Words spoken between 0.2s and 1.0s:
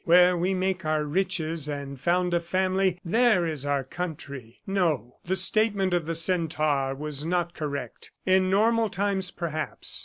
we make